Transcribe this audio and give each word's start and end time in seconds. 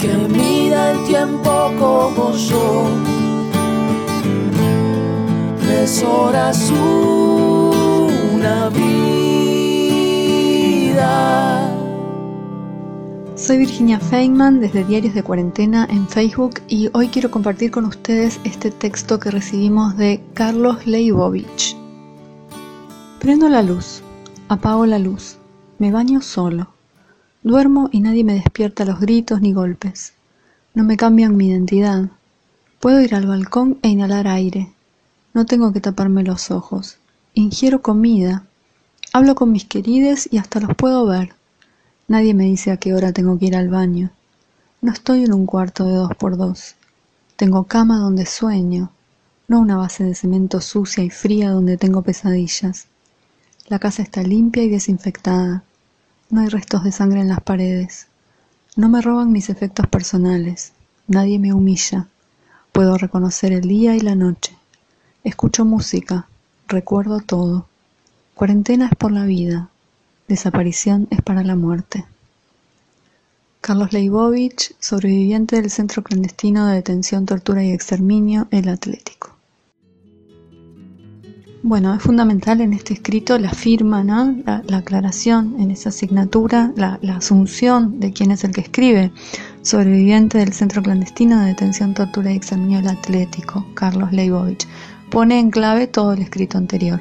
Que 0.00 0.10
el 0.10 0.28
tiempo 1.06 1.72
como 1.78 2.32
yo. 2.32 2.84
Tres 5.60 6.02
horas 6.02 6.70
una 6.70 8.68
vida. 8.68 9.02
Soy 13.36 13.58
Virginia 13.58 13.98
Feynman 13.98 14.60
desde 14.60 14.84
Diarios 14.84 15.14
de 15.14 15.22
Cuarentena 15.22 15.86
en 15.90 16.06
Facebook 16.08 16.60
y 16.68 16.90
hoy 16.92 17.08
quiero 17.08 17.30
compartir 17.30 17.70
con 17.70 17.84
ustedes 17.84 18.38
este 18.44 18.70
texto 18.70 19.18
que 19.18 19.30
recibimos 19.30 19.96
de 19.96 20.22
Carlos 20.34 20.86
Leibovich. 20.86 21.76
Prendo 23.18 23.48
la 23.48 23.62
luz, 23.62 24.02
apago 24.48 24.86
la 24.86 24.98
luz, 24.98 25.38
me 25.78 25.90
baño 25.90 26.20
solo. 26.20 26.81
Duermo 27.44 27.88
y 27.90 28.00
nadie 28.00 28.22
me 28.22 28.34
despierta 28.34 28.84
los 28.84 29.00
gritos 29.00 29.40
ni 29.40 29.52
golpes. 29.52 30.12
No 30.74 30.84
me 30.84 30.96
cambian 30.96 31.36
mi 31.36 31.48
identidad. 31.48 32.10
Puedo 32.78 33.00
ir 33.00 33.16
al 33.16 33.26
balcón 33.26 33.78
e 33.82 33.88
inhalar 33.88 34.28
aire. 34.28 34.72
No 35.34 35.44
tengo 35.44 35.72
que 35.72 35.80
taparme 35.80 36.22
los 36.22 36.52
ojos. 36.52 36.98
Ingiero 37.34 37.82
comida. 37.82 38.44
Hablo 39.12 39.34
con 39.34 39.50
mis 39.50 39.64
querides 39.64 40.28
y 40.30 40.38
hasta 40.38 40.60
los 40.60 40.76
puedo 40.76 41.04
ver. 41.06 41.34
Nadie 42.06 42.32
me 42.32 42.44
dice 42.44 42.70
a 42.70 42.76
qué 42.76 42.94
hora 42.94 43.12
tengo 43.12 43.38
que 43.38 43.46
ir 43.46 43.56
al 43.56 43.68
baño. 43.68 44.10
No 44.80 44.92
estoy 44.92 45.24
en 45.24 45.32
un 45.32 45.44
cuarto 45.44 45.84
de 45.84 45.94
dos 45.94 46.14
por 46.14 46.36
dos. 46.36 46.76
Tengo 47.36 47.64
cama 47.64 47.98
donde 47.98 48.24
sueño, 48.24 48.92
no 49.48 49.58
una 49.58 49.76
base 49.76 50.04
de 50.04 50.14
cemento 50.14 50.60
sucia 50.60 51.02
y 51.02 51.10
fría 51.10 51.50
donde 51.50 51.76
tengo 51.76 52.02
pesadillas. 52.02 52.86
La 53.66 53.80
casa 53.80 54.02
está 54.02 54.22
limpia 54.22 54.62
y 54.62 54.68
desinfectada. 54.68 55.64
No 56.32 56.40
hay 56.40 56.48
restos 56.48 56.82
de 56.82 56.92
sangre 56.92 57.20
en 57.20 57.28
las 57.28 57.42
paredes. 57.42 58.06
No 58.74 58.88
me 58.88 59.02
roban 59.02 59.32
mis 59.32 59.50
efectos 59.50 59.86
personales. 59.86 60.72
Nadie 61.06 61.38
me 61.38 61.52
humilla. 61.52 62.08
Puedo 62.72 62.96
reconocer 62.96 63.52
el 63.52 63.68
día 63.68 63.94
y 63.96 64.00
la 64.00 64.14
noche. 64.14 64.56
Escucho 65.24 65.66
música. 65.66 66.26
Recuerdo 66.68 67.20
todo. 67.20 67.66
Cuarentena 68.34 68.86
es 68.86 68.96
por 68.96 69.12
la 69.12 69.26
vida. 69.26 69.68
Desaparición 70.26 71.06
es 71.10 71.20
para 71.20 71.44
la 71.44 71.54
muerte. 71.54 72.06
Carlos 73.60 73.92
Leibovich, 73.92 74.74
sobreviviente 74.80 75.56
del 75.60 75.70
Centro 75.70 76.02
Clandestino 76.02 76.66
de 76.66 76.76
Detención, 76.76 77.26
Tortura 77.26 77.62
y 77.62 77.72
Exterminio, 77.72 78.48
El 78.50 78.70
Atlético. 78.70 79.21
Bueno, 81.64 81.94
es 81.94 82.02
fundamental 82.02 82.60
en 82.60 82.72
este 82.72 82.92
escrito 82.94 83.38
la 83.38 83.52
firma, 83.52 84.02
¿no? 84.02 84.34
la, 84.44 84.76
aclaración 84.76 85.54
en 85.60 85.70
esa 85.70 85.90
asignatura, 85.90 86.72
la, 86.74 86.98
asunción 87.14 88.00
de 88.00 88.12
quién 88.12 88.32
es 88.32 88.42
el 88.42 88.50
que 88.50 88.62
escribe, 88.62 89.12
sobreviviente 89.62 90.38
del 90.38 90.52
Centro 90.52 90.82
Clandestino 90.82 91.38
de 91.38 91.46
Detención, 91.46 91.94
Tortura 91.94 92.32
y 92.32 92.36
Examinio 92.36 92.78
del 92.78 92.88
Atlético, 92.88 93.64
Carlos 93.74 94.12
Leibovich. 94.12 94.66
Pone 95.08 95.38
en 95.38 95.52
clave 95.52 95.86
todo 95.86 96.14
el 96.14 96.22
escrito 96.22 96.58
anterior. 96.58 97.00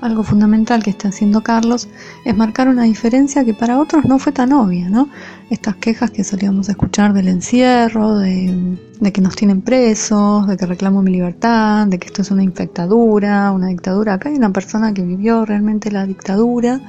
Algo 0.00 0.22
fundamental 0.22 0.82
que 0.82 0.88
está 0.88 1.08
haciendo 1.08 1.42
Carlos 1.42 1.88
es 2.24 2.34
marcar 2.34 2.68
una 2.68 2.84
diferencia 2.84 3.44
que 3.44 3.52
para 3.52 3.78
otros 3.78 4.06
no 4.06 4.18
fue 4.18 4.32
tan 4.32 4.52
obvia, 4.54 4.88
¿no? 4.88 5.10
Estas 5.50 5.76
quejas 5.76 6.10
que 6.10 6.24
solíamos 6.24 6.70
escuchar 6.70 7.12
del 7.12 7.28
encierro, 7.28 8.16
de, 8.16 8.78
que 9.12 9.20
nos 9.20 9.36
tienen 9.36 9.60
presos, 9.60 10.46
de 10.46 10.56
que 10.56 10.64
reclamo 10.64 11.02
mi 11.02 11.10
libertad, 11.10 11.86
de 11.86 11.98
que 11.98 12.06
esto 12.06 12.22
es 12.22 12.30
una 12.30 12.42
infectadura, 12.42 13.52
una 13.52 13.66
dictadura. 13.66 14.14
Acá 14.14 14.30
hay 14.30 14.36
una 14.36 14.52
persona 14.52 14.94
que 14.94 15.02
vivió 15.02 15.44
realmente 15.44 15.90
la 15.90 16.06
dictadura 16.06 16.80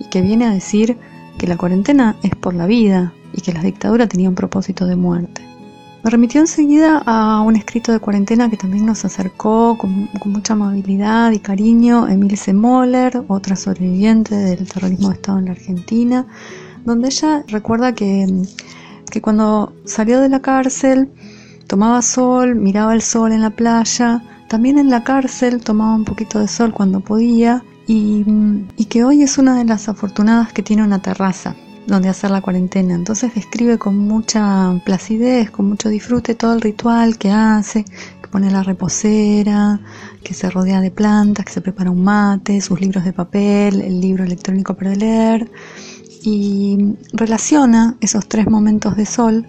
y 0.00 0.08
que 0.08 0.22
viene 0.22 0.46
a 0.46 0.50
decir 0.50 0.96
que 1.36 1.46
la 1.46 1.58
cuarentena 1.58 2.16
es 2.22 2.34
por 2.34 2.54
la 2.54 2.66
vida 2.66 3.12
y 3.34 3.42
que 3.42 3.52
la 3.52 3.60
dictadura 3.60 4.06
tenía 4.06 4.30
un 4.30 4.34
propósito 4.34 4.86
de 4.86 4.96
muerte. 4.96 5.53
Me 6.04 6.10
remitió 6.10 6.42
enseguida 6.42 7.02
a 7.06 7.40
un 7.40 7.56
escrito 7.56 7.90
de 7.90 7.98
cuarentena 7.98 8.50
que 8.50 8.58
también 8.58 8.84
nos 8.84 9.06
acercó 9.06 9.78
con, 9.78 10.10
mucha 10.26 10.52
amabilidad 10.52 11.32
y 11.32 11.38
cariño 11.38 12.06
Emil 12.08 12.38
Moller, 12.52 13.24
otra 13.26 13.56
sobreviviente 13.56 14.34
del 14.34 14.68
terrorismo 14.68 15.08
de 15.08 15.14
Estado 15.14 15.38
en 15.38 15.46
la 15.46 15.52
Argentina, 15.52 16.26
donde 16.84 17.08
ella 17.08 17.42
recuerda 17.48 17.94
que, 17.94 18.26
que 19.10 19.22
cuando 19.22 19.72
salió 19.86 20.20
de 20.20 20.28
la 20.28 20.42
cárcel 20.42 21.10
tomaba 21.68 22.02
sol, 22.02 22.54
miraba 22.54 22.92
el 22.92 23.00
sol 23.00 23.32
en 23.32 23.40
la 23.40 23.48
playa, 23.48 24.22
también 24.50 24.76
en 24.76 24.90
la 24.90 25.04
cárcel 25.04 25.64
tomaba 25.64 25.94
un 25.94 26.04
poquito 26.04 26.38
de 26.38 26.48
sol 26.48 26.74
cuando 26.74 27.00
podía 27.00 27.64
y 27.86 28.84
que 28.90 29.04
hoy 29.04 29.22
es 29.22 29.38
una 29.38 29.56
de 29.56 29.64
las 29.64 29.88
afortunadas 29.88 30.52
que 30.52 30.62
tiene 30.62 30.84
una 30.84 31.00
terraza 31.00 31.56
donde 31.86 32.08
hacer 32.08 32.30
la 32.30 32.40
cuarentena. 32.40 32.94
Entonces 32.94 33.34
describe 33.34 33.78
con 33.78 33.96
mucha 33.98 34.80
placidez, 34.84 35.50
con 35.50 35.68
mucho 35.68 35.88
disfrute 35.88 36.34
todo 36.34 36.54
el 36.54 36.60
ritual 36.60 37.18
que 37.18 37.30
hace, 37.30 37.84
que 37.84 38.28
pone 38.30 38.50
la 38.50 38.62
reposera, 38.62 39.80
que 40.22 40.34
se 40.34 40.50
rodea 40.50 40.80
de 40.80 40.90
plantas, 40.90 41.44
que 41.44 41.52
se 41.52 41.60
prepara 41.60 41.90
un 41.90 42.02
mate, 42.02 42.60
sus 42.60 42.80
libros 42.80 43.04
de 43.04 43.12
papel, 43.12 43.80
el 43.80 44.00
libro 44.00 44.24
electrónico 44.24 44.74
para 44.74 44.94
leer 44.94 45.50
y 46.22 46.96
relaciona 47.12 47.96
esos 48.00 48.26
tres 48.26 48.46
momentos 48.46 48.96
de 48.96 49.04
sol, 49.04 49.46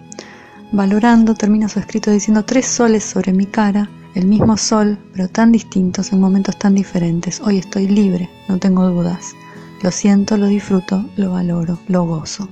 valorando, 0.72 1.34
termina 1.34 1.68
su 1.68 1.78
escrito 1.78 2.10
diciendo 2.10 2.44
tres 2.44 2.66
soles 2.66 3.02
sobre 3.02 3.32
mi 3.32 3.46
cara, 3.46 3.88
el 4.14 4.26
mismo 4.26 4.56
sol, 4.56 4.98
pero 5.12 5.28
tan 5.28 5.52
distintos 5.52 6.12
en 6.12 6.20
momentos 6.20 6.58
tan 6.58 6.74
diferentes. 6.74 7.40
Hoy 7.40 7.58
estoy 7.58 7.88
libre, 7.88 8.28
no 8.48 8.58
tengo 8.58 8.86
dudas. 8.88 9.34
Lo 9.86 9.92
siento, 9.92 10.36
lo 10.36 10.48
disfruto, 10.48 11.04
lo 11.14 11.30
valoro, 11.30 11.78
lo 11.86 12.02
gozo. 12.02 12.48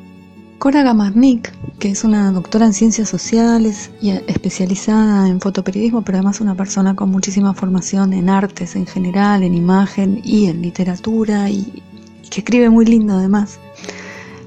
Cora 0.61 0.85
Gamarnik, 0.85 1.53
que 1.81 1.89
es 1.89 2.05
una 2.05 2.31
doctora 2.31 2.65
en 2.65 2.73
ciencias 2.73 3.09
sociales 3.09 3.91
y 4.01 4.11
especializada 4.11 5.27
en 5.27 5.41
fotoperiodismo, 5.41 6.03
pero 6.03 6.19
además 6.19 6.41
una 6.41 6.55
persona 6.55 6.95
con 6.95 7.11
muchísima 7.11 7.53
formación 7.53 8.13
en 8.13 8.31
artes 8.31 8.77
en 8.77 8.87
general, 8.87 9.43
en 9.43 9.53
imagen 9.53 10.21
y 10.23 10.47
en 10.47 10.63
literatura, 10.63 11.51
y, 11.51 11.83
que 12.31 12.39
escribe 12.39 12.71
muy 12.71 12.87
lindo 12.87 13.15
además, 13.15 13.59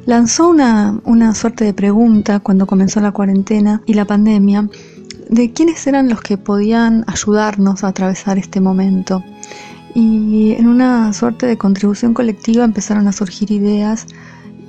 lanzó 0.06 0.48
una, 0.48 0.98
una 1.04 1.36
suerte 1.36 1.66
de 1.66 1.74
pregunta 1.74 2.40
cuando 2.40 2.68
comenzó 2.68 3.02
la 3.02 3.12
cuarentena 3.12 3.82
y 3.86 3.96
la 3.96 4.06
pandemia 4.06 4.70
de 5.30 5.52
quiénes 5.52 5.86
eran 5.88 6.08
los 6.08 6.22
que 6.22 6.38
podían 6.38 7.04
ayudarnos 7.06 7.84
a 7.84 7.90
atravesar 7.90 8.38
este 8.38 8.62
momento 8.62 9.26
y 10.00 10.52
en 10.52 10.68
una 10.68 11.12
suerte 11.12 11.48
de 11.48 11.58
contribución 11.58 12.14
colectiva 12.14 12.64
empezaron 12.64 13.08
a 13.08 13.12
surgir 13.12 13.50
ideas 13.50 14.06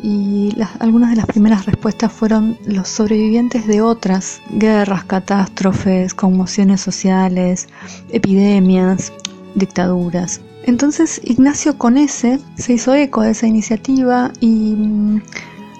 y 0.02 0.56
algunas 0.78 1.10
de 1.10 1.16
las 1.16 1.26
primeras 1.26 1.66
respuestas 1.66 2.10
fueron 2.10 2.56
los 2.64 2.88
sobrevivientes 2.88 3.66
de 3.66 3.82
otras 3.82 4.40
guerras, 4.52 5.04
catástrofes, 5.04 6.14
conmociones 6.14 6.80
sociales, 6.80 7.68
epidemias, 8.08 9.12
dictaduras. 9.54 10.40
Entonces 10.64 11.20
Ignacio 11.22 11.76
Conese 11.76 12.40
se 12.56 12.72
hizo 12.72 12.94
eco 12.94 13.20
de 13.20 13.32
esa 13.32 13.46
iniciativa 13.46 14.32
y 14.40 14.76
mm, 14.78 15.20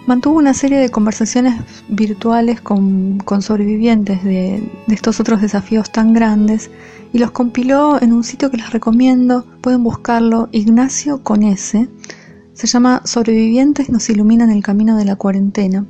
mantuvo 0.09 0.39
una 0.39 0.55
serie 0.55 0.79
de 0.79 0.89
conversaciones 0.89 1.55
virtuales 1.89 2.63
con, 2.63 3.19
sobrevivientes 3.43 4.25
de, 4.25 4.63
estos 4.89 5.21
otros 5.21 5.43
desafíos 5.43 5.93
tan 5.93 6.15
grandes 6.15 6.71
y 7.13 7.19
los 7.19 7.31
compiló 7.31 8.01
en 8.01 8.15
un 8.15 8.25
sitio 8.25 8.51
que 8.51 8.57
les 8.57 8.71
recomiendo, 8.73 9.45
pueden 9.61 9.85
buscarlo, 9.85 10.49
Ignacio 10.51 11.23
con 11.23 11.43
S, 11.43 11.87
se 12.55 12.67
llama 12.67 13.03
Sobrevivientes 13.05 13.91
nos 13.91 14.09
iluminan 14.09 14.51
el 14.51 14.63
camino 14.63 14.97
de 14.97 15.05
la 15.05 15.17
cuarentena, 15.17 15.85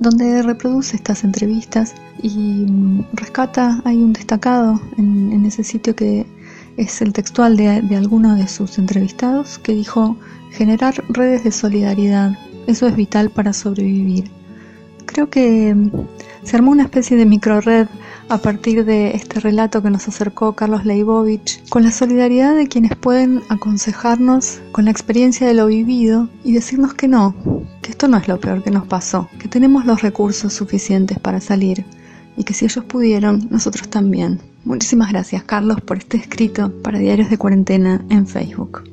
donde 0.00 0.42
reproduce 0.42 0.96
estas 0.96 1.22
entrevistas 1.22 1.94
y 2.20 2.66
mm, 2.68 3.04
rescata, 3.12 3.80
hay 3.84 4.02
un 4.02 4.12
destacado 4.12 4.80
en, 4.98 5.44
ese 5.46 5.62
sitio 5.62 5.94
que 5.94 6.26
es 6.76 7.00
el 7.00 7.12
textual 7.12 7.56
de 7.56 7.96
alguno 7.96 8.34
de 8.34 8.48
sus 8.48 8.78
entrevistados 8.78 9.58
que 9.60 9.72
dijo, 9.72 10.16
generar 10.50 10.94
redes 11.08 11.44
de 11.44 11.52
solidaridad, 11.52 12.32
eso 12.66 12.86
es 12.86 12.96
vital 12.96 13.30
para 13.30 13.52
sobrevivir. 13.52 14.30
Creo 15.06 15.28
que 15.28 15.74
mm, 15.74 15.90
se 16.42 16.56
armó 16.56 16.70
una 16.70 16.84
especie 16.84 17.16
de 17.16 17.26
microred 17.26 17.86
a 18.28 18.38
partir 18.38 18.84
de 18.84 19.14
este 19.14 19.40
relato 19.40 19.82
que 19.82 19.90
nos 19.90 20.08
acercó 20.08 20.54
Carlos 20.54 20.84
Leibovich, 20.84 21.62
con 21.68 21.82
la 21.82 21.90
solidaridad 21.90 22.56
de 22.56 22.66
quienes 22.66 22.96
pueden 22.96 23.42
aconsejarnos 23.48 24.60
con 24.72 24.86
la 24.86 24.90
experiencia 24.90 25.46
de 25.46 25.54
lo 25.54 25.66
vivido 25.66 26.28
y 26.42 26.52
decirnos 26.52 26.94
que 26.94 27.08
no, 27.08 27.34
que 27.82 27.90
esto 27.90 28.08
no 28.08 28.16
es 28.16 28.28
lo 28.28 28.40
peor 28.40 28.62
que 28.62 28.70
nos 28.70 28.86
pasó, 28.86 29.28
que 29.38 29.48
tenemos 29.48 29.84
los 29.84 30.02
recursos 30.02 30.52
suficientes 30.52 31.18
para 31.18 31.40
salir 31.40 31.84
y 32.36 32.44
que 32.44 32.54
si 32.54 32.64
ellos 32.64 32.84
pudieron, 32.84 33.46
nosotros 33.50 33.88
también. 33.88 34.40
Muchísimas 34.64 35.10
gracias 35.10 35.42
Carlos 35.42 35.80
por 35.80 35.98
este 35.98 36.16
escrito 36.16 36.72
para 36.82 36.98
Diarios 36.98 37.28
de 37.28 37.36
Cuarentena 37.36 38.02
en 38.08 38.26
Facebook. 38.26 38.84